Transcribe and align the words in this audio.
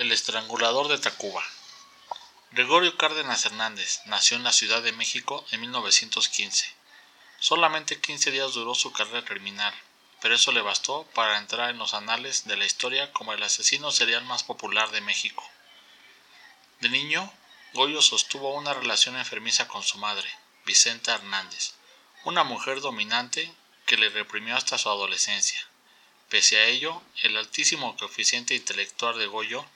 El 0.00 0.12
estrangulador 0.12 0.88
de 0.88 0.96
Tacuba. 0.96 1.44
Gregorio 2.52 2.96
Cárdenas 2.96 3.44
Hernández 3.44 4.00
nació 4.06 4.38
en 4.38 4.44
la 4.44 4.52
Ciudad 4.54 4.82
de 4.82 4.92
México 4.92 5.44
en 5.50 5.60
1915. 5.60 6.74
Solamente 7.38 8.00
15 8.00 8.30
días 8.30 8.54
duró 8.54 8.74
su 8.74 8.92
carrera 8.92 9.26
criminal, 9.26 9.74
pero 10.22 10.36
eso 10.36 10.52
le 10.52 10.62
bastó 10.62 11.04
para 11.14 11.36
entrar 11.36 11.68
en 11.68 11.76
los 11.76 11.92
anales 11.92 12.46
de 12.46 12.56
la 12.56 12.64
historia 12.64 13.12
como 13.12 13.34
el 13.34 13.42
asesino 13.42 13.90
serial 13.90 14.24
más 14.24 14.42
popular 14.42 14.90
de 14.90 15.02
México. 15.02 15.46
De 16.80 16.88
niño, 16.88 17.30
Goyo 17.74 18.00
sostuvo 18.00 18.54
una 18.54 18.72
relación 18.72 19.18
enfermiza 19.18 19.68
con 19.68 19.82
su 19.82 19.98
madre, 19.98 20.30
Vicenta 20.64 21.16
Hernández, 21.16 21.74
una 22.24 22.42
mujer 22.42 22.80
dominante 22.80 23.52
que 23.84 23.98
le 23.98 24.08
reprimió 24.08 24.56
hasta 24.56 24.78
su 24.78 24.88
adolescencia. 24.88 25.60
Pese 26.30 26.56
a 26.56 26.64
ello, 26.64 27.02
el 27.22 27.36
altísimo 27.36 27.98
coeficiente 27.98 28.54
intelectual 28.54 29.18
de 29.18 29.26
Goyo 29.26 29.66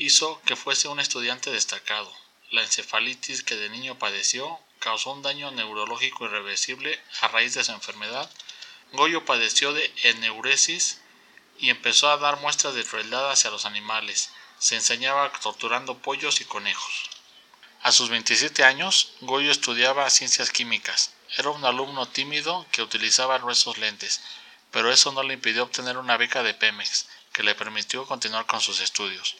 hizo 0.00 0.40
que 0.46 0.56
fuese 0.56 0.88
un 0.88 0.98
estudiante 0.98 1.50
destacado. 1.50 2.10
La 2.50 2.62
encefalitis 2.62 3.42
que 3.42 3.54
de 3.54 3.68
niño 3.68 3.98
padeció 3.98 4.58
causó 4.78 5.12
un 5.12 5.22
daño 5.22 5.50
neurológico 5.50 6.24
irreversible 6.24 6.98
a 7.20 7.28
raíz 7.28 7.52
de 7.52 7.62
su 7.62 7.72
enfermedad. 7.72 8.28
Goyo 8.92 9.26
padeció 9.26 9.74
de 9.74 9.92
eneuresis 10.02 11.00
y 11.58 11.68
empezó 11.68 12.10
a 12.10 12.16
dar 12.16 12.40
muestras 12.40 12.74
de 12.74 12.84
crueldad 12.84 13.30
hacia 13.30 13.50
los 13.50 13.66
animales. 13.66 14.30
Se 14.58 14.74
enseñaba 14.74 15.30
torturando 15.32 15.98
pollos 15.98 16.40
y 16.40 16.46
conejos. 16.46 17.10
A 17.82 17.92
sus 17.92 18.08
27 18.08 18.64
años, 18.64 19.12
Goyo 19.20 19.50
estudiaba 19.50 20.08
ciencias 20.08 20.50
químicas. 20.50 21.12
Era 21.36 21.50
un 21.50 21.64
alumno 21.64 22.08
tímido 22.08 22.66
que 22.72 22.82
utilizaba 22.82 23.38
gruesos 23.38 23.76
lentes, 23.76 24.22
pero 24.70 24.90
eso 24.90 25.12
no 25.12 25.22
le 25.22 25.34
impidió 25.34 25.62
obtener 25.64 25.98
una 25.98 26.16
beca 26.16 26.42
de 26.42 26.54
Pemex, 26.54 27.06
que 27.32 27.42
le 27.42 27.54
permitió 27.54 28.06
continuar 28.06 28.46
con 28.46 28.62
sus 28.62 28.80
estudios. 28.80 29.36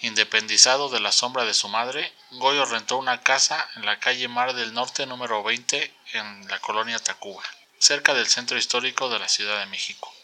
Independizado 0.00 0.88
de 0.90 1.00
la 1.00 1.10
sombra 1.10 1.44
de 1.44 1.54
su 1.54 1.68
madre, 1.68 2.12
Goyo 2.30 2.64
rentó 2.64 2.96
una 2.98 3.20
casa 3.22 3.68
en 3.74 3.84
la 3.84 3.98
calle 3.98 4.28
Mar 4.28 4.54
del 4.54 4.72
Norte 4.72 5.06
número 5.06 5.42
20 5.42 5.92
en 6.12 6.46
la 6.48 6.60
colonia 6.60 7.00
Tacuba, 7.00 7.42
cerca 7.80 8.14
del 8.14 8.28
centro 8.28 8.56
histórico 8.56 9.08
de 9.08 9.18
la 9.18 9.28
Ciudad 9.28 9.58
de 9.58 9.66
México. 9.66 10.14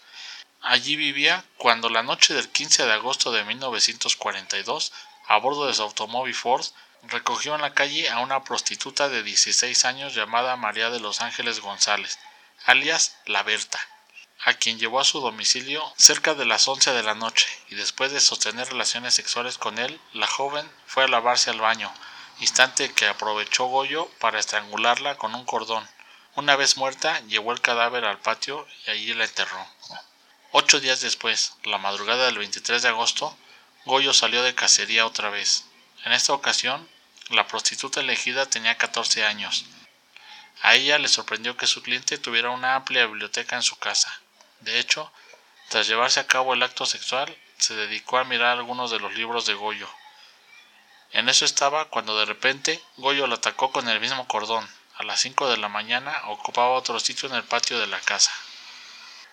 Allí 0.63 0.95
vivía 0.95 1.45
cuando 1.57 1.91
la 1.91 2.05
noche 2.05 2.35
del 2.35 2.49
15 2.49 2.87
de 2.87 2.93
agosto 2.93 3.33
de 3.33 3.43
1942, 3.43 4.93
a 5.27 5.39
bordo 5.39 5.67
de 5.67 5.75
su 5.75 5.83
automóvil 5.83 6.35
Ford, 6.37 6.65
recogió 7.03 7.57
en 7.57 7.63
la 7.63 7.75
calle 7.75 8.09
a 8.09 8.21
una 8.21 8.45
prostituta 8.45 9.09
de 9.09 9.25
16 9.25 9.85
años 9.87 10.15
llamada 10.15 10.55
María 10.55 10.91
de 10.91 11.01
los 11.01 11.21
Ángeles 11.21 11.59
González, 11.59 12.21
alias 12.65 13.17
La 13.27 13.43
Berta, 13.43 13.81
a 14.43 14.55
quien 14.55 14.79
llevó 14.79 15.01
a 15.01 15.05
su 15.05 15.21
domicilio 15.21 15.83
cerca 15.97 16.35
de 16.35 16.45
las 16.45 16.69
11 16.69 16.93
de 16.93 17.03
la 17.03 17.15
noche 17.15 17.47
y 17.71 17.77
después 17.77 18.13
de 18.13 18.21
sostener 18.21 18.69
relaciones 18.69 19.15
sexuales 19.15 19.59
con 19.59 19.79
él, 19.79 20.01
la 20.13 20.27
joven 20.27 20.71
fue 20.87 21.05
a 21.05 21.09
lavarse 21.09 21.51
al 21.51 21.61
baño, 21.61 21.93
instante 22.41 22.93
que 22.93 23.07
aprovechó 23.07 23.67
Goyo 23.67 24.09
para 24.21 24.39
estrangularla 24.39 25.17
con 25.17 25.35
un 25.35 25.45
cordón. 25.45 25.89
Una 26.35 26.57
vez 26.57 26.77
muerta, 26.77 27.21
llevó 27.21 27.53
el 27.53 27.61
cadáver 27.61 28.05
al 28.05 28.19
patio 28.19 28.67
y 28.87 28.91
allí 28.91 29.15
la 29.15 29.25
enterró. 29.25 29.67
Ocho 30.51 30.81
días 30.81 31.01
después, 31.01 31.55
la 31.65 31.79
madrugada 31.79 32.27
del 32.27 32.39
23 32.39 32.83
de 32.83 32.89
agosto, 32.89 33.37
Goyo 33.87 34.13
salió 34.13 34.43
de 34.43 34.55
cacería 34.55 35.07
otra 35.07 35.31
vez. 35.31 35.65
En 36.05 36.13
esta 36.13 36.33
ocasión, 36.33 36.89
la 37.31 37.47
prostituta 37.47 38.01
elegida 38.01 38.47
tenía 38.47 38.77
14 38.77 39.25
años. 39.25 39.65
A 40.63 40.75
ella 40.75 40.99
le 40.99 41.09
sorprendió 41.09 41.57
que 41.57 41.67
su 41.67 41.83
cliente 41.83 42.19
tuviera 42.19 42.51
una 42.51 42.75
amplia 42.75 43.07
biblioteca 43.07 43.57
en 43.57 43.63
su 43.63 43.77
casa. 43.77 44.21
De 44.61 44.79
hecho, 44.79 45.13
tras 45.69 45.87
llevarse 45.87 46.21
a 46.21 46.27
cabo 46.27 46.55
el 46.55 46.63
acto 46.63 46.87
sexual, 46.87 47.37
se 47.59 47.75
dedicó 47.75 48.19
a 48.19 48.25
mirar 48.25 48.59
algunos 48.59 48.91
de 48.91 49.01
los 49.01 49.15
libros 49.15 49.47
de 49.47 49.55
Goyo. 49.55 49.89
En 51.13 51.29
eso 51.29 51.45
estaba 51.45 51.87
cuando 51.87 52.19
de 52.19 52.25
repente 52.25 52.83
Goyo 52.97 53.27
lo 53.27 53.37
atacó 53.37 53.71
con 53.71 53.89
el 53.89 54.01
mismo 54.01 54.27
cordón. 54.27 54.69
A 54.97 55.03
las 55.03 55.21
5 55.21 55.49
de 55.49 55.57
la 55.57 55.69
mañana 55.69 56.23
ocupaba 56.27 56.71
otro 56.71 57.01
sitio 57.01 57.29
en 57.29 57.35
el 57.35 57.45
patio 57.45 57.79
de 57.79 57.87
la 57.87 58.01
casa. 58.01 58.33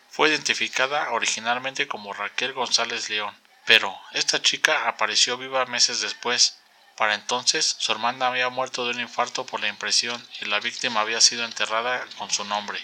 Fue 0.09 0.29
identificada 0.29 1.11
originalmente 1.11 1.87
como 1.87 2.13
Raquel 2.13 2.53
González 2.53 3.09
León, 3.09 3.35
pero 3.65 3.97
esta 4.11 4.41
chica 4.41 4.87
apareció 4.87 5.37
viva 5.37 5.65
meses 5.65 6.01
después. 6.01 6.57
Para 6.97 7.15
entonces, 7.15 7.75
su 7.79 7.91
hermana 7.91 8.27
había 8.27 8.49
muerto 8.49 8.85
de 8.85 8.91
un 8.91 8.99
infarto 8.99 9.45
por 9.45 9.59
la 9.59 9.67
impresión 9.67 10.27
y 10.41 10.45
la 10.45 10.59
víctima 10.59 11.01
había 11.01 11.21
sido 11.21 11.45
enterrada 11.45 12.05
con 12.17 12.29
su 12.29 12.43
nombre. 12.43 12.79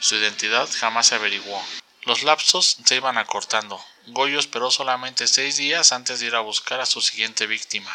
Su 0.00 0.16
identidad 0.16 0.68
jamás 0.78 1.08
se 1.08 1.14
averiguó. 1.14 1.62
Los 2.04 2.22
lapsos 2.22 2.78
se 2.82 2.96
iban 2.96 3.18
acortando. 3.18 3.84
Goyo 4.06 4.38
esperó 4.38 4.70
solamente 4.70 5.26
seis 5.26 5.58
días 5.58 5.92
antes 5.92 6.20
de 6.20 6.26
ir 6.26 6.34
a 6.34 6.40
buscar 6.40 6.80
a 6.80 6.86
su 6.86 7.02
siguiente 7.02 7.46
víctima. 7.46 7.94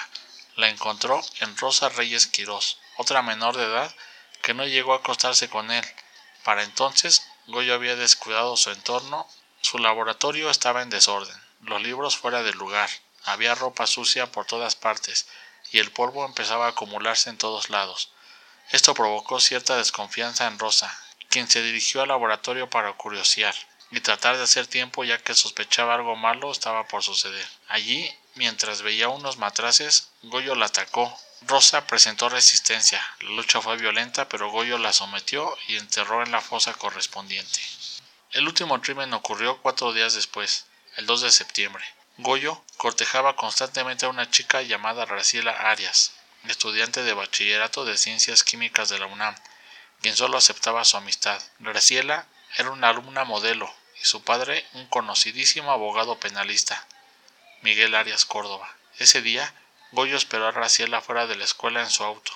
La 0.55 0.69
encontró 0.69 1.19
en 1.39 1.57
Rosa 1.57 1.89
Reyes 1.89 2.27
Quirós, 2.27 2.77
otra 2.97 3.23
menor 3.23 3.57
de 3.57 3.63
edad 3.63 3.93
que 4.43 4.53
no 4.53 4.67
llegó 4.67 4.93
a 4.93 4.97
acostarse 4.97 5.49
con 5.49 5.71
él. 5.71 5.83
Para 6.43 6.61
entonces, 6.61 7.23
Goyo 7.47 7.73
había 7.73 7.95
descuidado 7.95 8.55
su 8.55 8.69
entorno, 8.69 9.27
su 9.61 9.79
laboratorio 9.79 10.51
estaba 10.51 10.83
en 10.83 10.91
desorden, 10.91 11.35
los 11.61 11.81
libros 11.81 12.15
fuera 12.15 12.43
del 12.43 12.55
lugar, 12.55 12.89
había 13.23 13.55
ropa 13.55 13.87
sucia 13.87 14.31
por 14.31 14.45
todas 14.45 14.75
partes, 14.75 15.25
y 15.71 15.79
el 15.79 15.91
polvo 15.91 16.23
empezaba 16.23 16.67
a 16.67 16.69
acumularse 16.69 17.31
en 17.31 17.39
todos 17.39 17.71
lados. 17.71 18.11
Esto 18.69 18.93
provocó 18.93 19.39
cierta 19.39 19.75
desconfianza 19.75 20.45
en 20.45 20.59
Rosa, 20.59 20.95
quien 21.35 21.49
se 21.49 21.61
dirigió 21.61 22.01
al 22.01 22.07
laboratorio 22.07 22.69
para 22.69 22.93
curiosear 22.93 23.53
y 23.91 23.99
tratar 23.99 24.37
de 24.37 24.43
hacer 24.43 24.67
tiempo 24.67 25.03
ya 25.03 25.17
que 25.17 25.35
sospechaba 25.35 25.93
algo 25.93 26.15
malo 26.15 26.49
estaba 26.49 26.87
por 26.87 27.03
suceder. 27.03 27.45
Allí, 27.67 28.09
mientras 28.35 28.83
veía 28.83 29.09
unos 29.09 29.37
matraces, 29.37 30.11
Goyo 30.21 30.55
la 30.55 30.67
atacó. 30.67 31.13
Rosa 31.41 31.87
presentó 31.87 32.29
resistencia. 32.29 33.05
La 33.19 33.31
lucha 33.31 33.59
fue 33.59 33.75
violenta, 33.75 34.29
pero 34.29 34.49
Goyo 34.49 34.77
la 34.77 34.93
sometió 34.93 35.53
y 35.67 35.75
enterró 35.75 36.23
en 36.23 36.31
la 36.31 36.39
fosa 36.39 36.73
correspondiente. 36.73 37.59
El 38.31 38.47
último 38.47 38.79
crimen 38.79 39.13
ocurrió 39.13 39.61
cuatro 39.61 39.91
días 39.91 40.13
después, 40.13 40.67
el 40.95 41.05
2 41.05 41.19
de 41.19 41.31
septiembre. 41.33 41.83
Goyo 42.17 42.63
cortejaba 42.77 43.35
constantemente 43.35 44.05
a 44.05 44.09
una 44.09 44.31
chica 44.31 44.61
llamada 44.61 45.05
Graciela 45.05 45.51
Arias, 45.51 46.13
estudiante 46.47 47.03
de 47.03 47.13
bachillerato 47.13 47.83
de 47.83 47.97
ciencias 47.97 48.45
químicas 48.45 48.87
de 48.87 48.99
la 48.99 49.07
UNAM, 49.07 49.35
quien 50.05 50.15
solo 50.15 50.37
aceptaba 50.37 50.85
su 50.85 50.97
amistad. 50.97 51.41
Graciela 51.57 52.27
era 52.57 52.69
una 52.69 52.89
alumna 52.89 53.23
modelo 53.23 53.67
y 53.99 54.05
su 54.05 54.21
padre 54.21 54.63
un 54.73 54.85
conocidísimo 54.85 55.71
abogado 55.71 56.19
penalista, 56.19 56.85
Miguel 57.63 57.95
Arias 57.95 58.23
Córdoba. 58.23 58.71
Ese 58.99 59.23
día, 59.23 59.51
Goyo 59.93 60.15
esperó 60.15 60.47
a 60.47 60.51
Graciela 60.51 61.01
fuera 61.01 61.25
de 61.25 61.35
la 61.35 61.43
escuela 61.43 61.81
en 61.81 61.89
su 61.89 62.03
auto, 62.03 62.31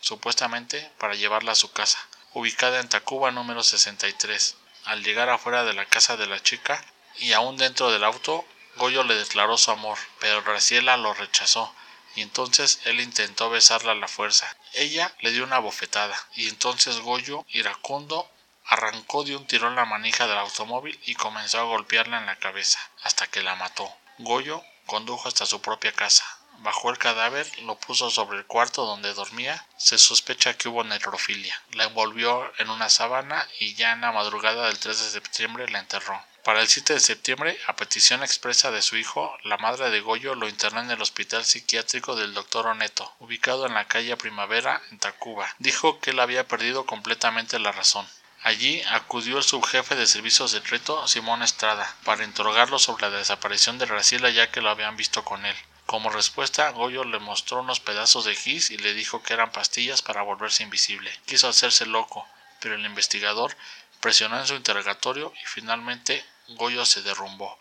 supuestamente 0.00 0.92
para 0.98 1.14
llevarla 1.14 1.52
a 1.52 1.54
su 1.54 1.72
casa, 1.72 1.98
ubicada 2.34 2.78
en 2.78 2.90
Tacuba 2.90 3.30
número 3.30 3.62
63. 3.62 4.56
Al 4.84 5.02
llegar 5.02 5.30
afuera 5.30 5.64
de 5.64 5.72
la 5.72 5.86
casa 5.86 6.18
de 6.18 6.26
la 6.26 6.42
chica 6.42 6.84
y 7.16 7.32
aún 7.32 7.56
dentro 7.56 7.90
del 7.90 8.04
auto, 8.04 8.44
Goyo 8.76 9.02
le 9.02 9.14
declaró 9.14 9.56
su 9.56 9.70
amor, 9.70 9.96
pero 10.20 10.42
Graciela 10.42 10.98
lo 10.98 11.14
rechazó 11.14 11.74
y 12.14 12.22
entonces 12.22 12.80
él 12.84 13.00
intentó 13.00 13.50
besarla 13.50 13.92
a 13.92 13.96
la 13.96 14.08
fuerza. 14.08 14.56
Ella 14.72 15.14
le 15.20 15.32
dio 15.32 15.44
una 15.44 15.58
bofetada 15.58 16.16
y 16.34 16.48
entonces 16.48 16.98
Goyo, 17.00 17.44
iracundo, 17.50 18.30
arrancó 18.66 19.24
de 19.24 19.36
un 19.36 19.46
tirón 19.46 19.76
la 19.76 19.84
manija 19.84 20.26
del 20.26 20.38
automóvil 20.38 20.98
y 21.04 21.14
comenzó 21.14 21.60
a 21.60 21.64
golpearla 21.64 22.18
en 22.18 22.26
la 22.26 22.36
cabeza 22.36 22.78
hasta 23.02 23.26
que 23.26 23.42
la 23.42 23.54
mató. 23.56 23.92
Goyo 24.18 24.62
condujo 24.86 25.28
hasta 25.28 25.46
su 25.46 25.60
propia 25.60 25.92
casa. 25.92 26.24
Bajó 26.58 26.90
el 26.90 26.98
cadáver, 26.98 27.46
lo 27.62 27.76
puso 27.78 28.10
sobre 28.10 28.38
el 28.38 28.46
cuarto 28.46 28.86
donde 28.86 29.12
dormía. 29.12 29.66
Se 29.76 29.98
sospecha 29.98 30.56
que 30.56 30.68
hubo 30.68 30.84
necrofilia. 30.84 31.60
La 31.72 31.84
envolvió 31.84 32.50
en 32.58 32.70
una 32.70 32.88
sábana 32.88 33.46
y 33.58 33.74
ya 33.74 33.92
en 33.92 34.02
la 34.02 34.12
madrugada 34.12 34.66
del 34.66 34.78
3 34.78 34.98
de 34.98 35.10
septiembre 35.10 35.68
la 35.68 35.80
enterró. 35.80 36.22
Para 36.44 36.60
el 36.60 36.68
7 36.68 36.92
de 36.92 37.00
septiembre, 37.00 37.58
a 37.66 37.74
petición 37.74 38.22
expresa 38.22 38.70
de 38.70 38.82
su 38.82 38.98
hijo, 38.98 39.34
la 39.44 39.56
madre 39.56 39.88
de 39.88 40.02
Goyo 40.02 40.34
lo 40.34 40.46
internó 40.46 40.80
en 40.80 40.90
el 40.90 41.00
hospital 41.00 41.42
psiquiátrico 41.42 42.16
del 42.16 42.34
Dr. 42.34 42.66
Oneto, 42.66 43.10
ubicado 43.18 43.64
en 43.64 43.72
la 43.72 43.88
calle 43.88 44.14
Primavera, 44.18 44.82
en 44.90 44.98
Tacuba. 44.98 45.48
Dijo 45.58 46.00
que 46.00 46.10
él 46.10 46.20
había 46.20 46.46
perdido 46.46 46.84
completamente 46.84 47.58
la 47.58 47.72
razón. 47.72 48.06
Allí 48.42 48.82
acudió 48.90 49.38
el 49.38 49.42
subjefe 49.42 49.96
de 49.96 50.06
servicio 50.06 50.46
secreto, 50.46 51.08
Simón 51.08 51.42
Estrada, 51.42 51.90
para 52.04 52.24
interrogarlo 52.24 52.78
sobre 52.78 53.08
la 53.08 53.16
desaparición 53.16 53.78
de 53.78 53.86
Graciela 53.86 54.28
ya 54.28 54.50
que 54.50 54.60
lo 54.60 54.68
habían 54.68 54.98
visto 54.98 55.24
con 55.24 55.46
él. 55.46 55.56
Como 55.86 56.10
respuesta, 56.10 56.68
Goyo 56.72 57.04
le 57.04 57.20
mostró 57.20 57.60
unos 57.60 57.80
pedazos 57.80 58.26
de 58.26 58.34
gis 58.34 58.70
y 58.70 58.76
le 58.76 58.92
dijo 58.92 59.22
que 59.22 59.32
eran 59.32 59.50
pastillas 59.50 60.02
para 60.02 60.20
volverse 60.20 60.62
invisible. 60.62 61.10
Quiso 61.24 61.48
hacerse 61.48 61.86
loco, 61.86 62.28
pero 62.60 62.74
el 62.74 62.84
investigador 62.84 63.56
presionó 64.00 64.38
en 64.38 64.46
su 64.46 64.54
interrogatorio 64.56 65.32
y 65.42 65.46
finalmente 65.46 66.22
Goyo 66.48 66.84
se 66.84 67.02
derrumbó. 67.02 67.58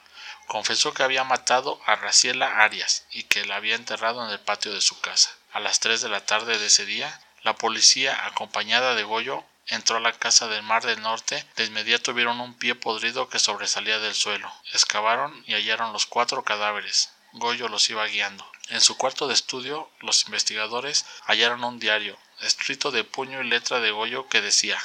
Confesó 0.47 0.94
que 0.94 1.03
había 1.03 1.24
matado 1.24 1.80
a 1.85 1.95
Raciela 1.95 2.63
Arias 2.63 3.06
y 3.12 3.24
que 3.24 3.45
la 3.45 3.56
había 3.56 3.75
enterrado 3.75 4.25
en 4.25 4.31
el 4.31 4.39
patio 4.39 4.74
de 4.74 4.81
su 4.81 5.00
casa. 5.00 5.30
A 5.53 5.59
las 5.59 5.80
3 5.80 6.01
de 6.01 6.09
la 6.09 6.25
tarde 6.25 6.57
de 6.57 6.65
ese 6.65 6.85
día, 6.85 7.21
la 7.44 7.56
policía, 7.56 8.25
acompañada 8.25 8.95
de 8.95 9.03
Goyo, 9.03 9.44
entró 9.68 9.97
a 9.97 10.01
la 10.01 10.13
casa 10.13 10.47
del 10.47 10.63
Mar 10.63 10.85
del 10.85 11.01
Norte. 11.01 11.45
De 11.56 11.65
inmediato 11.65 12.13
vieron 12.13 12.39
un 12.41 12.53
pie 12.56 12.75
podrido 12.75 13.30
que 13.30 13.39
sobresalía 13.39 14.00
del 14.00 14.13
suelo. 14.13 14.51
Excavaron 14.74 15.44
y 15.47 15.53
hallaron 15.53 15.94
los 15.94 16.06
cuatro 16.06 16.44
cadáveres. 16.44 17.12
Goyo 17.33 17.68
los 17.68 17.89
iba 17.89 18.06
guiando. 18.06 18.45
En 18.69 18.81
su 18.81 18.97
cuarto 18.97 19.27
de 19.27 19.33
estudio, 19.33 19.89
los 20.00 20.25
investigadores 20.25 21.06
hallaron 21.25 21.63
un 21.63 21.79
diario, 21.79 22.18
escrito 22.41 22.91
de 22.91 23.03
puño 23.03 23.41
y 23.41 23.47
letra 23.47 23.79
de 23.79 23.91
Goyo, 23.91 24.27
que 24.29 24.41
decía 24.41 24.79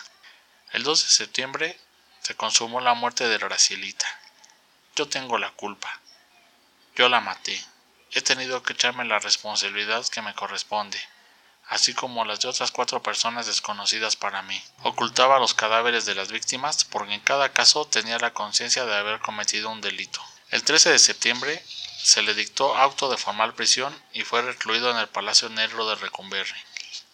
El 0.72 0.82
2 0.82 1.04
de 1.04 1.10
septiembre 1.10 1.78
se 2.20 2.34
consumó 2.34 2.80
la 2.80 2.94
muerte 2.94 3.28
de 3.28 3.38
Gracielita. 3.38 4.06
Yo 4.96 5.08
tengo 5.08 5.38
la 5.38 5.50
culpa. 5.50 6.00
Yo 6.96 7.08
la 7.08 7.20
maté. 7.20 7.64
He 8.12 8.22
tenido 8.22 8.62
que 8.62 8.72
echarme 8.72 9.04
la 9.04 9.18
responsabilidad 9.18 10.06
que 10.08 10.22
me 10.22 10.34
corresponde 10.34 10.98
así 11.68 11.92
como 11.94 12.24
las 12.24 12.40
de 12.40 12.48
otras 12.48 12.70
cuatro 12.70 13.02
personas 13.02 13.46
desconocidas 13.46 14.16
para 14.16 14.42
mí. 14.42 14.60
Ocultaba 14.82 15.38
los 15.38 15.54
cadáveres 15.54 16.06
de 16.06 16.14
las 16.14 16.32
víctimas 16.32 16.84
porque 16.84 17.14
en 17.14 17.20
cada 17.20 17.50
caso 17.52 17.86
tenía 17.86 18.18
la 18.18 18.32
conciencia 18.32 18.84
de 18.86 18.96
haber 18.96 19.20
cometido 19.20 19.70
un 19.70 19.80
delito. 19.80 20.20
El 20.50 20.62
13 20.64 20.90
de 20.90 20.98
septiembre 20.98 21.62
se 22.02 22.22
le 22.22 22.34
dictó 22.34 22.76
auto 22.76 23.10
de 23.10 23.18
formal 23.18 23.54
prisión 23.54 23.94
y 24.12 24.22
fue 24.22 24.40
recluido 24.40 24.90
en 24.90 24.96
el 24.96 25.08
Palacio 25.08 25.50
Negro 25.50 25.86
de 25.88 25.96
Recumberri, 25.96 26.58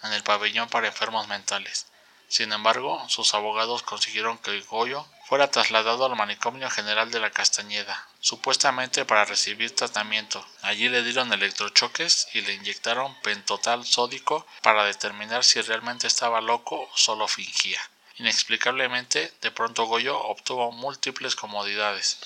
en 0.05 0.13
el 0.13 0.23
pabellón 0.23 0.69
para 0.69 0.87
enfermos 0.87 1.27
mentales. 1.27 1.87
Sin 2.29 2.53
embargo, 2.53 3.05
sus 3.09 3.35
abogados 3.35 3.83
consiguieron 3.83 4.39
que 4.39 4.61
Goyo 4.63 5.07
fuera 5.27 5.51
trasladado 5.51 6.05
al 6.05 6.17
manicomio 6.17 6.69
general 6.71 7.11
de 7.11 7.21
la 7.21 7.31
Castañeda, 7.31 8.09
supuestamente 8.21 9.05
para 9.05 9.25
recibir 9.25 9.75
tratamiento. 9.75 10.47
Allí 10.63 10.89
le 10.89 11.03
dieron 11.03 11.33
electrochoques 11.33 12.29
y 12.35 12.41
le 12.43 12.55
inyectaron 12.55 13.15
pentotal 13.23 13.87
sódico 13.87 14.47
para 14.63 14.85
determinar 14.85 15.45
si 15.45 15.61
realmente 15.61 16.07
estaba 16.07 16.41
loco 16.41 16.89
o 16.93 16.97
solo 16.97 17.29
fingía. 17.29 17.81
Inexplicablemente, 18.17 19.33
de 19.41 19.51
pronto 19.51 19.87
Goyo 19.87 20.19
obtuvo 20.19 20.71
múltiples 20.73 21.35
comodidades. 21.35 22.19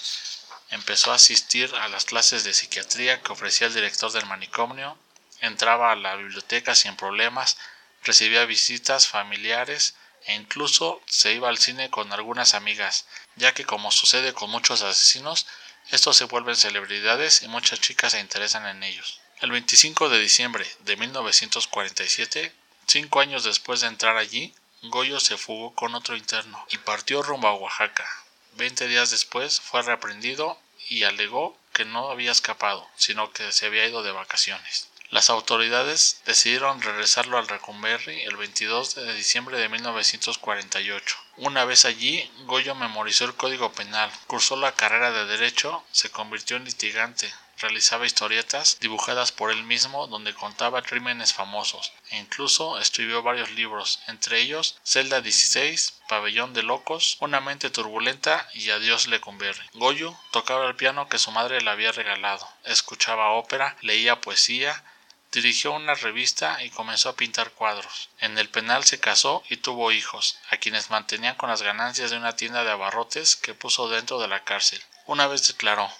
Empezó 0.70 1.12
a 1.12 1.16
asistir 1.16 1.74
a 1.74 1.88
las 1.88 2.04
clases 2.04 2.44
de 2.44 2.52
psiquiatría 2.52 3.22
que 3.22 3.32
ofrecía 3.32 3.68
el 3.68 3.74
director 3.74 4.12
del 4.12 4.26
manicomio, 4.26 4.98
entraba 5.40 5.92
a 5.92 5.96
la 5.96 6.16
biblioteca 6.16 6.74
sin 6.74 6.96
problemas, 6.96 7.56
recibía 8.02 8.44
visitas 8.44 9.06
familiares, 9.06 9.94
e 10.26 10.34
incluso 10.34 11.00
se 11.06 11.32
iba 11.32 11.48
al 11.48 11.58
cine 11.58 11.90
con 11.90 12.12
algunas 12.12 12.54
amigas, 12.54 13.06
ya 13.36 13.54
que 13.54 13.64
como 13.64 13.90
sucede 13.90 14.32
con 14.32 14.50
muchos 14.50 14.82
asesinos, 14.82 15.46
estos 15.90 16.16
se 16.16 16.24
vuelven 16.24 16.56
celebridades 16.56 17.42
y 17.42 17.48
muchas 17.48 17.80
chicas 17.80 18.12
se 18.12 18.20
interesan 18.20 18.66
en 18.66 18.82
ellos. 18.82 19.20
El 19.40 19.52
25 19.52 20.08
de 20.08 20.18
diciembre 20.18 20.66
de 20.80 20.96
1947, 20.96 22.52
cinco 22.86 23.20
años 23.20 23.44
después 23.44 23.80
de 23.80 23.86
entrar 23.86 24.16
allí, 24.16 24.54
Goyo 24.82 25.18
se 25.18 25.36
fugó 25.36 25.74
con 25.74 25.94
otro 25.94 26.16
interno 26.16 26.64
y 26.70 26.78
partió 26.78 27.22
rumbo 27.22 27.48
a 27.48 27.54
Oaxaca. 27.54 28.06
Veinte 28.52 28.86
días 28.86 29.10
después 29.10 29.60
fue 29.60 29.82
reprendido 29.82 30.60
y 30.88 31.04
alegó 31.04 31.58
que 31.72 31.84
no 31.84 32.10
había 32.10 32.32
escapado, 32.32 32.88
sino 32.96 33.32
que 33.32 33.52
se 33.52 33.66
había 33.66 33.86
ido 33.86 34.02
de 34.02 34.12
vacaciones. 34.12 34.88
Las 35.10 35.30
autoridades 35.30 36.20
decidieron 36.26 36.82
regresarlo 36.82 37.38
al 37.38 37.48
Recumberri 37.48 38.20
el 38.24 38.36
22 38.36 38.94
de 38.94 39.14
diciembre 39.14 39.56
de 39.56 39.70
1948. 39.70 41.16
Una 41.38 41.64
vez 41.64 41.86
allí, 41.86 42.30
Goyo 42.44 42.74
memorizó 42.74 43.24
el 43.24 43.34
Código 43.34 43.72
Penal, 43.72 44.12
cursó 44.26 44.56
la 44.56 44.72
carrera 44.72 45.10
de 45.10 45.24
Derecho, 45.24 45.82
se 45.92 46.10
convirtió 46.10 46.58
en 46.58 46.66
litigante, 46.66 47.32
realizaba 47.56 48.04
historietas 48.04 48.78
dibujadas 48.80 49.32
por 49.32 49.50
él 49.50 49.62
mismo 49.64 50.08
donde 50.08 50.34
contaba 50.34 50.82
crímenes 50.82 51.32
famosos 51.32 51.92
e 52.10 52.18
incluso 52.18 52.78
escribió 52.78 53.22
varios 53.22 53.50
libros, 53.52 54.00
entre 54.08 54.40
ellos 54.40 54.78
Celda 54.84 55.22
16, 55.22 56.02
Pabellón 56.08 56.52
de 56.52 56.62
Locos, 56.62 57.16
Una 57.20 57.40
mente 57.40 57.70
turbulenta 57.70 58.46
y 58.52 58.68
Adiós 58.70 59.06
Lecumberri. 59.06 59.66
Goyo 59.72 60.14
tocaba 60.32 60.66
el 60.68 60.76
piano 60.76 61.08
que 61.08 61.18
su 61.18 61.30
madre 61.30 61.62
le 61.62 61.70
había 61.70 61.92
regalado, 61.92 62.46
escuchaba 62.64 63.30
ópera, 63.30 63.74
leía 63.80 64.20
poesía, 64.20 64.84
Dirigió 65.30 65.72
una 65.72 65.94
revista 65.94 66.62
y 66.64 66.70
comenzó 66.70 67.10
a 67.10 67.16
pintar 67.16 67.50
cuadros. 67.50 68.08
En 68.18 68.38
el 68.38 68.48
penal 68.48 68.84
se 68.84 68.98
casó 68.98 69.42
y 69.50 69.58
tuvo 69.58 69.92
hijos, 69.92 70.38
a 70.50 70.56
quienes 70.56 70.88
mantenía 70.88 71.36
con 71.36 71.50
las 71.50 71.60
ganancias 71.60 72.10
de 72.10 72.16
una 72.16 72.34
tienda 72.34 72.64
de 72.64 72.70
abarrotes 72.70 73.36
que 73.36 73.52
puso 73.52 73.88
dentro 73.90 74.18
de 74.18 74.28
la 74.28 74.44
cárcel. 74.44 74.82
Una 75.04 75.26
vez 75.26 75.46
declaró 75.46 75.90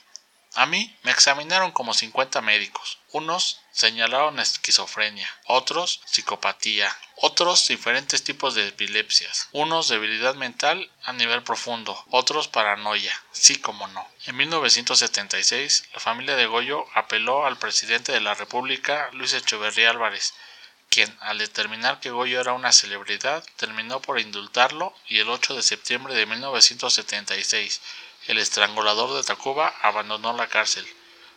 a 0.59 0.67
mí 0.67 0.93
me 1.05 1.13
examinaron 1.13 1.71
como 1.71 1.95
50 1.95 2.41
médicos. 2.41 2.99
Unos 3.13 3.61
señalaron 3.71 4.41
esquizofrenia, 4.41 5.29
otros 5.47 6.01
psicopatía, 6.05 6.93
otros 7.15 7.69
diferentes 7.69 8.25
tipos 8.25 8.57
de 8.57 8.67
epilepsias, 8.67 9.49
unos 9.53 9.87
debilidad 9.87 10.35
mental 10.35 10.91
a 11.05 11.13
nivel 11.13 11.45
profundo, 11.45 12.05
otros 12.11 12.49
paranoia, 12.49 13.15
sí 13.31 13.61
como 13.61 13.87
no. 13.87 14.05
En 14.27 14.37
1976, 14.37 15.91
la 15.95 16.01
familia 16.01 16.35
de 16.35 16.47
Goyo 16.47 16.87
apeló 16.95 17.47
al 17.47 17.57
presidente 17.57 18.11
de 18.11 18.21
la 18.21 18.35
República, 18.35 19.11
Luis 19.13 19.35
Echeverría 19.35 19.91
Álvarez, 19.91 20.35
quien, 20.91 21.17
al 21.21 21.39
determinar 21.39 22.01
que 22.01 22.11
Goyo 22.11 22.41
era 22.41 22.53
una 22.55 22.73
celebridad, 22.73 23.45
terminó 23.55 24.03
por 24.03 24.19
indultarlo 24.19 24.93
y 25.07 25.21
el 25.21 25.29
8 25.29 25.55
de 25.55 25.63
septiembre 25.63 26.15
de 26.15 26.27
1976 26.27 27.81
el 28.29 28.39
estrangulador 28.39 29.17
de 29.17 29.23
Tacuba 29.23 29.75
abandonó 29.81 30.35
la 30.35 30.49
cárcel. 30.49 30.87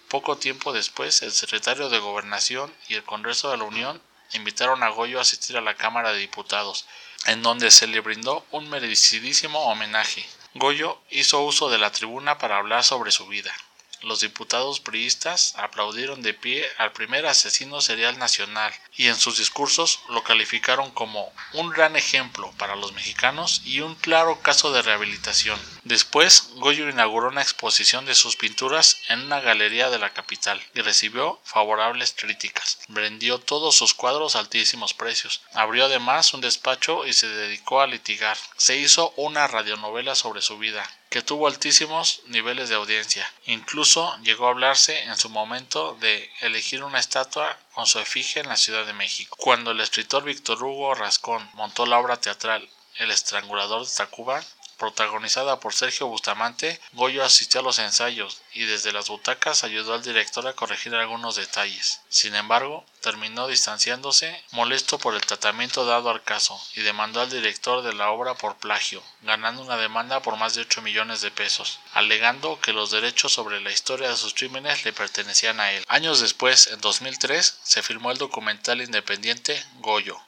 Poco 0.09 0.37
tiempo 0.37 0.73
después, 0.73 1.21
el 1.21 1.31
secretario 1.31 1.89
de 1.89 1.99
Gobernación 1.99 2.71
y 2.89 2.95
el 2.95 3.03
Congreso 3.03 3.49
de 3.49 3.57
la 3.57 3.63
Unión 3.63 4.01
invitaron 4.33 4.83
a 4.83 4.89
Goyo 4.89 5.17
a 5.17 5.21
asistir 5.21 5.55
a 5.55 5.61
la 5.61 5.75
Cámara 5.75 6.11
de 6.11 6.19
Diputados, 6.19 6.85
en 7.27 7.41
donde 7.43 7.71
se 7.71 7.87
le 7.87 8.01
brindó 8.01 8.45
un 8.51 8.69
merecidísimo 8.69 9.59
homenaje. 9.71 10.27
Goyo 10.53 11.01
hizo 11.09 11.41
uso 11.41 11.69
de 11.69 11.77
la 11.77 11.93
tribuna 11.93 12.37
para 12.37 12.57
hablar 12.57 12.83
sobre 12.83 13.11
su 13.11 13.25
vida. 13.27 13.53
Los 14.01 14.21
diputados 14.21 14.79
priistas 14.79 15.53
aplaudieron 15.57 16.23
de 16.23 16.33
pie 16.33 16.67
al 16.77 16.91
primer 16.91 17.27
asesino 17.27 17.81
serial 17.81 18.17
nacional 18.17 18.73
y 18.95 19.07
en 19.07 19.15
sus 19.15 19.37
discursos 19.37 19.99
lo 20.09 20.23
calificaron 20.23 20.89
como 20.89 21.31
un 21.53 21.69
gran 21.69 21.95
ejemplo 21.95 22.51
para 22.57 22.75
los 22.75 22.93
mexicanos 22.93 23.61
y 23.63 23.81
un 23.81 23.93
claro 23.93 24.41
caso 24.41 24.71
de 24.71 24.81
rehabilitación. 24.81 25.59
Después, 25.83 26.49
Goyo 26.55 26.89
inauguró 26.89 27.29
una 27.29 27.43
exposición 27.43 28.05
de 28.05 28.15
sus 28.15 28.35
pinturas 28.35 28.97
en 29.09 29.21
una 29.21 29.39
galería 29.39 29.91
de 29.91 29.99
la 29.99 30.11
capital 30.11 30.61
y 30.73 30.81
recibió 30.81 31.39
favorables 31.43 32.13
críticas. 32.17 32.79
Vendió 32.87 33.39
todos 33.39 33.75
sus 33.75 33.93
cuadros 33.93 34.35
a 34.35 34.39
altísimos 34.39 34.93
precios. 34.93 35.41
Abrió 35.53 35.85
además 35.85 36.33
un 36.33 36.41
despacho 36.41 37.05
y 37.05 37.13
se 37.13 37.27
dedicó 37.27 37.81
a 37.81 37.87
litigar. 37.87 38.37
Se 38.57 38.77
hizo 38.77 39.13
una 39.15 39.47
radionovela 39.47 40.15
sobre 40.15 40.41
su 40.41 40.57
vida 40.57 40.89
que 41.11 41.21
tuvo 41.21 41.47
altísimos 41.47 42.21
niveles 42.27 42.69
de 42.69 42.75
audiencia. 42.75 43.29
Incluso 43.45 44.17
llegó 44.23 44.47
a 44.47 44.51
hablarse 44.51 45.03
en 45.03 45.17
su 45.17 45.29
momento 45.29 45.97
de 45.99 46.31
elegir 46.39 46.85
una 46.85 46.99
estatua 46.99 47.59
con 47.73 47.85
su 47.85 47.99
efigie 47.99 48.41
en 48.41 48.47
la 48.47 48.55
Ciudad 48.55 48.85
de 48.85 48.93
México. 48.93 49.35
Cuando 49.37 49.71
el 49.71 49.81
escritor 49.81 50.23
Víctor 50.23 50.63
Hugo 50.63 50.95
Rascón 50.95 51.47
montó 51.55 51.85
la 51.85 51.99
obra 51.99 52.15
teatral 52.15 52.67
El 52.95 53.11
estrangulador 53.11 53.85
de 53.85 53.93
Tacuba, 53.93 54.41
protagonizada 54.81 55.59
por 55.59 55.75
Sergio 55.75 56.07
Bustamante, 56.07 56.81
Goyo 56.93 57.23
asistió 57.23 57.59
a 57.59 57.63
los 57.63 57.77
ensayos 57.77 58.41
y 58.51 58.63
desde 58.63 58.91
las 58.91 59.09
butacas 59.09 59.63
ayudó 59.63 59.93
al 59.93 60.01
director 60.01 60.47
a 60.47 60.53
corregir 60.53 60.95
algunos 60.95 61.35
detalles. 61.35 62.01
Sin 62.09 62.33
embargo, 62.33 62.83
terminó 62.99 63.47
distanciándose, 63.47 64.43
molesto 64.49 64.97
por 64.97 65.13
el 65.13 65.21
tratamiento 65.21 65.85
dado 65.85 66.09
al 66.09 66.23
caso, 66.23 66.59
y 66.73 66.81
demandó 66.81 67.21
al 67.21 67.29
director 67.29 67.83
de 67.83 67.93
la 67.93 68.09
obra 68.09 68.33
por 68.33 68.57
plagio, 68.57 69.03
ganando 69.21 69.61
una 69.61 69.77
demanda 69.77 70.23
por 70.23 70.35
más 70.35 70.55
de 70.55 70.61
8 70.61 70.81
millones 70.81 71.21
de 71.21 71.29
pesos, 71.29 71.79
alegando 71.93 72.59
que 72.59 72.73
los 72.73 72.89
derechos 72.89 73.33
sobre 73.33 73.61
la 73.61 73.71
historia 73.71 74.09
de 74.09 74.17
sus 74.17 74.33
crímenes 74.33 74.83
le 74.83 74.93
pertenecían 74.93 75.59
a 75.59 75.71
él. 75.73 75.85
Años 75.89 76.21
después, 76.21 76.65
en 76.65 76.81
2003, 76.81 77.59
se 77.61 77.83
filmó 77.83 78.09
el 78.09 78.17
documental 78.17 78.81
independiente 78.81 79.63
Goyo, 79.75 80.19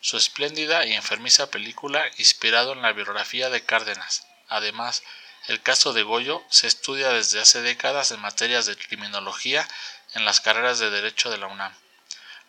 su 0.00 0.16
espléndida 0.16 0.86
y 0.86 0.94
enfermiza 0.94 1.50
película 1.50 2.04
inspirado 2.18 2.72
en 2.72 2.82
la 2.82 2.92
biografía 2.92 3.50
de 3.50 3.64
Cárdenas. 3.64 4.26
Además, 4.48 5.02
el 5.46 5.62
caso 5.62 5.92
de 5.92 6.02
Goyo 6.02 6.42
se 6.50 6.66
estudia 6.66 7.10
desde 7.10 7.40
hace 7.40 7.62
décadas 7.62 8.10
en 8.10 8.20
materias 8.20 8.66
de 8.66 8.76
criminología 8.76 9.66
en 10.14 10.24
las 10.24 10.40
carreras 10.40 10.78
de 10.78 10.90
Derecho 10.90 11.30
de 11.30 11.38
la 11.38 11.46
UNAM. 11.46 11.72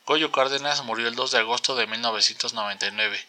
Goyo 0.06 0.32
Cárdenas 0.32 0.84
murió 0.84 1.08
el 1.08 1.16
2 1.16 1.32
de 1.32 1.40
agosto 1.40 1.76
de 1.76 1.88
1999 1.88 3.26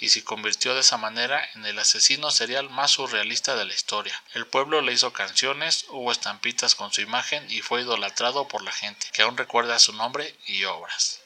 y 0.00 0.08
se 0.08 0.24
convirtió 0.24 0.74
de 0.74 0.80
esa 0.80 0.96
manera 0.96 1.48
en 1.54 1.64
el 1.66 1.78
asesino 1.78 2.30
serial 2.30 2.70
más 2.70 2.92
surrealista 2.92 3.54
de 3.56 3.64
la 3.64 3.74
historia. 3.74 4.20
El 4.32 4.46
pueblo 4.46 4.80
le 4.80 4.92
hizo 4.92 5.12
canciones, 5.12 5.86
hubo 5.90 6.10
estampitas 6.10 6.74
con 6.74 6.92
su 6.92 7.00
imagen 7.00 7.48
y 7.50 7.60
fue 7.60 7.82
idolatrado 7.82 8.48
por 8.48 8.62
la 8.62 8.72
gente, 8.72 9.06
que 9.12 9.22
aún 9.22 9.36
recuerda 9.36 9.78
su 9.78 9.92
nombre 9.92 10.34
y 10.46 10.64
obras. 10.64 11.23